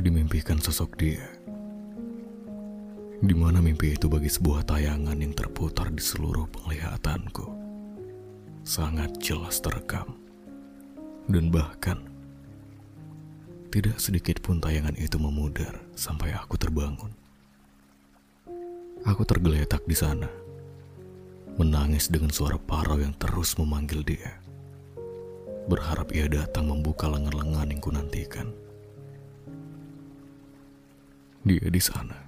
Aku 0.00 0.08
dimimpikan 0.08 0.56
sosok 0.56 0.96
dia. 0.96 1.20
Di 3.20 3.36
mana 3.36 3.60
mimpi 3.60 3.92
itu 3.92 4.08
bagi 4.08 4.32
sebuah 4.32 4.64
tayangan 4.64 5.20
yang 5.20 5.36
terputar 5.36 5.92
di 5.92 6.00
seluruh 6.00 6.48
penglihatanku. 6.48 7.44
Sangat 8.64 9.20
jelas 9.20 9.60
terekam. 9.60 10.16
Dan 11.28 11.52
bahkan 11.52 12.00
tidak 13.68 14.00
sedikit 14.00 14.40
pun 14.40 14.56
tayangan 14.56 14.96
itu 14.96 15.20
memudar 15.20 15.76
sampai 15.92 16.32
aku 16.32 16.56
terbangun. 16.56 17.12
Aku 19.04 19.28
tergeletak 19.28 19.84
di 19.84 20.00
sana, 20.00 20.32
menangis 21.60 22.08
dengan 22.08 22.32
suara 22.32 22.56
parau 22.56 22.96
yang 22.96 23.12
terus 23.20 23.52
memanggil 23.60 24.00
dia. 24.00 24.32
Berharap 25.68 26.08
ia 26.16 26.24
datang 26.24 26.72
membuka 26.72 27.04
lengan-lengan 27.04 27.68
yang 27.68 27.84
kunantikan. 27.84 28.69
Dia 31.40 31.72
di 31.72 31.80
sana. 31.80 32.20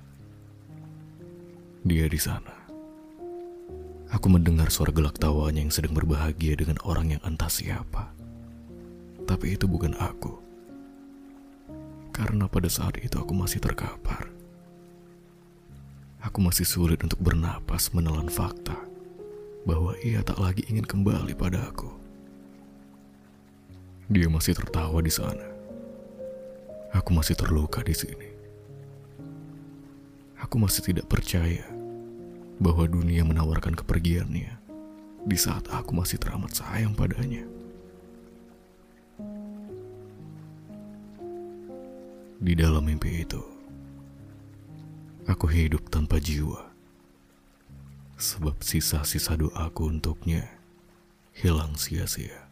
Dia 1.85 2.09
di 2.09 2.17
sana. 2.17 2.65
Aku 4.09 4.33
mendengar 4.33 4.73
suara 4.73 4.89
gelak 4.89 5.21
tawanya 5.21 5.61
yang 5.61 5.69
sedang 5.69 5.93
berbahagia 5.93 6.57
dengan 6.57 6.81
orang 6.81 7.13
yang 7.13 7.21
entah 7.21 7.53
siapa. 7.53 8.09
Tapi 9.29 9.53
itu 9.53 9.69
bukan 9.69 9.93
aku. 10.01 10.41
Karena 12.09 12.49
pada 12.49 12.73
saat 12.73 12.97
itu 13.05 13.21
aku 13.21 13.37
masih 13.37 13.61
terkapar. 13.61 14.33
Aku 16.25 16.41
masih 16.41 16.65
sulit 16.65 17.05
untuk 17.05 17.21
bernapas 17.21 17.93
menelan 17.93 18.33
fakta 18.33 18.81
bahwa 19.69 19.93
ia 20.01 20.25
tak 20.25 20.41
lagi 20.41 20.65
ingin 20.73 20.89
kembali 20.89 21.37
pada 21.37 21.69
aku. 21.69 21.93
Dia 24.09 24.33
masih 24.33 24.57
tertawa 24.57 25.05
di 25.05 25.13
sana. 25.13 25.53
Aku 26.97 27.13
masih 27.13 27.37
terluka 27.37 27.85
di 27.85 27.93
sini. 27.93 28.32
Aku 30.43 30.59
masih 30.59 30.83
tidak 30.83 31.07
percaya 31.07 31.63
bahwa 32.59 32.85
dunia 32.91 33.23
menawarkan 33.23 33.79
kepergiannya 33.79 34.59
di 35.23 35.39
saat 35.39 35.71
aku 35.71 35.95
masih 35.95 36.19
teramat 36.19 36.51
sayang 36.51 36.99
padanya. 36.99 37.47
Di 42.43 42.59
dalam 42.59 42.83
mimpi 42.83 43.23
itu, 43.23 43.39
aku 45.31 45.47
hidup 45.47 45.87
tanpa 45.95 46.19
jiwa. 46.19 46.75
Sebab 48.19 48.59
sisa-sisa 48.63 49.39
doaku 49.39 49.95
untuknya 49.95 50.47
hilang 51.39 51.79
sia-sia. 51.79 52.51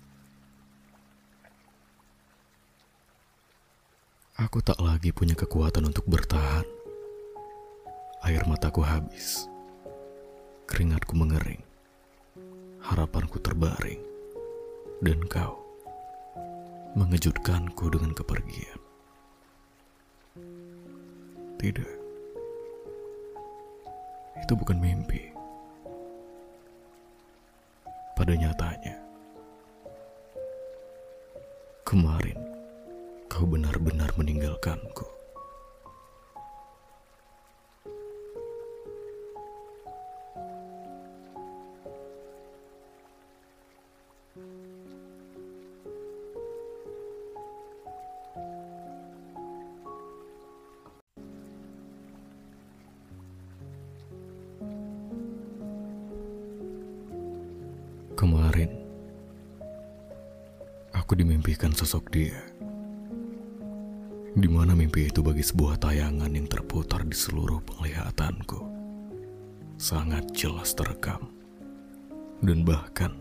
Aku 4.38 4.62
tak 4.62 4.78
lagi 4.78 5.10
punya 5.10 5.34
kekuatan 5.34 5.90
untuk 5.90 6.06
bertahan. 6.06 6.79
Air 8.20 8.44
mataku 8.44 8.84
habis. 8.84 9.48
Keringatku 10.68 11.16
mengering. 11.16 11.64
Harapanku 12.84 13.40
terbaring. 13.40 14.04
Dan 15.00 15.24
kau 15.24 15.56
mengejutkanku 16.92 17.88
dengan 17.88 18.12
kepergian. 18.12 18.80
Tidak. 21.56 21.92
Itu 24.44 24.52
bukan 24.52 24.76
mimpi. 24.76 25.32
Pada 28.20 28.36
nyatanya, 28.36 29.00
kemarin 31.88 32.36
kau 33.32 33.48
benar-benar 33.48 34.12
meninggalkanku. 34.20 35.19
Kemarin, 58.20 58.68
aku 60.92 61.16
dimimpikan 61.16 61.72
sosok 61.72 62.12
dia. 62.12 62.36
Di 64.36 64.44
mana 64.44 64.76
mimpi 64.76 65.08
itu 65.08 65.24
bagi 65.24 65.40
sebuah 65.40 65.80
tayangan 65.80 66.28
yang 66.28 66.44
terputar 66.44 67.00
di 67.08 67.16
seluruh 67.16 67.64
penglihatanku. 67.64 68.60
Sangat 69.80 70.36
jelas 70.36 70.76
terekam. 70.76 71.32
Dan 72.44 72.68
bahkan, 72.68 73.16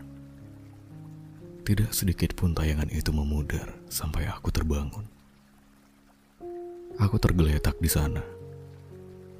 tidak 1.64 1.96
sedikit 1.96 2.36
pun 2.36 2.52
tayangan 2.52 2.92
itu 2.92 3.08
memudar 3.08 3.72
sampai 3.88 4.28
aku 4.28 4.52
terbangun. 4.52 5.08
Aku 7.00 7.16
tergeletak 7.16 7.80
di 7.80 7.88
sana, 7.88 8.20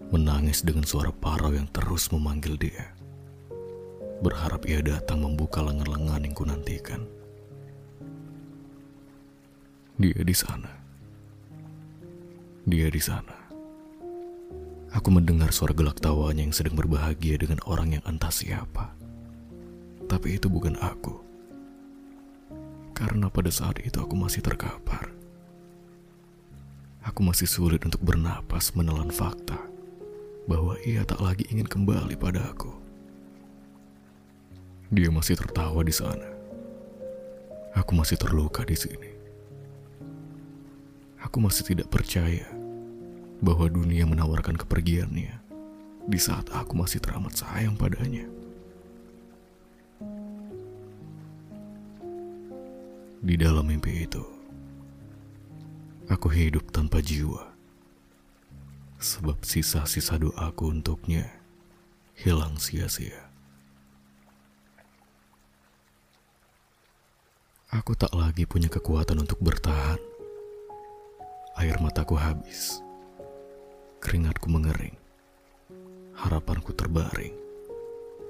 menangis 0.09 0.65
dengan 0.65 0.89
suara 0.89 1.13
parau 1.13 1.53
yang 1.53 1.69
terus 1.69 2.09
memanggil 2.09 2.57
dia 2.57 2.97
berharap 4.21 4.69
ia 4.69 4.85
datang 4.85 5.25
membuka 5.25 5.65
lengan-lengan 5.65 6.25
yang 6.25 6.37
kunantikan. 6.37 7.05
Dia 10.01 10.21
di 10.21 10.37
sana. 10.37 10.73
Dia 12.65 12.89
di 12.89 13.01
sana. 13.01 13.37
Aku 14.91 15.09
mendengar 15.13 15.53
suara 15.53 15.73
gelak 15.73 16.03
tawanya 16.03 16.45
yang 16.45 16.57
sedang 16.57 16.77
berbahagia 16.77 17.41
dengan 17.41 17.61
orang 17.69 17.97
yang 17.97 18.05
entah 18.05 18.33
siapa. 18.33 18.93
Tapi 20.09 20.37
itu 20.37 20.51
bukan 20.51 20.77
aku. 20.81 21.21
Karena 22.97 23.33
pada 23.33 23.49
saat 23.49 23.81
itu 23.81 23.97
aku 23.97 24.13
masih 24.19 24.45
terkapar. 24.45 25.09
Aku 27.01 27.25
masih 27.25 27.49
sulit 27.49 27.81
untuk 27.87 28.05
bernapas 28.05 28.77
menelan 28.77 29.09
fakta 29.09 29.57
bahwa 30.45 30.77
ia 30.85 31.07
tak 31.07 31.23
lagi 31.23 31.49
ingin 31.49 31.65
kembali 31.65 32.19
pada 32.19 32.51
aku. 32.53 32.90
Dia 34.91 35.07
masih 35.07 35.39
tertawa 35.39 35.87
di 35.87 35.95
sana. 35.95 36.27
Aku 37.79 37.95
masih 37.95 38.19
terluka 38.19 38.67
di 38.67 38.75
sini. 38.75 39.07
Aku 41.23 41.39
masih 41.39 41.63
tidak 41.63 41.95
percaya 41.95 42.43
bahwa 43.39 43.71
dunia 43.71 44.03
menawarkan 44.03 44.59
kepergiannya 44.59 45.39
di 46.11 46.19
saat 46.19 46.51
aku 46.51 46.75
masih 46.75 46.99
teramat 46.99 47.39
sayang 47.39 47.79
padanya. 47.79 48.27
Di 53.23 53.39
dalam 53.39 53.71
mimpi 53.71 54.11
itu, 54.11 54.27
aku 56.11 56.35
hidup 56.35 56.67
tanpa 56.75 56.99
jiwa. 56.99 57.47
Sebab 58.99 59.47
sisa-sisa 59.47 60.19
doaku 60.19 60.75
untuknya 60.75 61.31
hilang 62.19 62.59
sia-sia. 62.59 63.30
Aku 67.71 67.95
tak 67.95 68.11
lagi 68.19 68.51
punya 68.51 68.67
kekuatan 68.67 69.23
untuk 69.23 69.39
bertahan. 69.39 70.03
Air 71.55 71.79
mataku 71.79 72.19
habis. 72.19 72.83
Keringatku 74.03 74.51
mengering. 74.51 74.99
Harapanku 76.19 76.75
terbaring. 76.75 77.31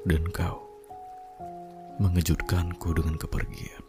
Dan 0.04 0.28
kau 0.28 0.60
mengejutkanku 1.96 2.92
dengan 2.92 3.16
kepergian. 3.16 3.84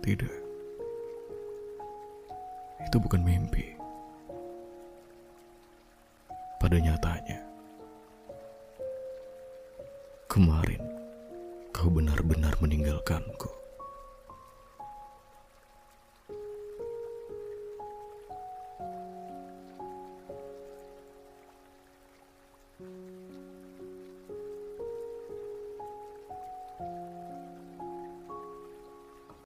Tidak. 0.00 0.36
Itu 2.88 2.96
bukan 2.96 3.20
mimpi. 3.20 3.76
Pada 6.56 6.80
nyatanya, 6.80 7.44
kemarin 10.32 10.89
kau 11.80 11.88
benar-benar 11.88 12.60
meninggalkanku. 12.60 13.48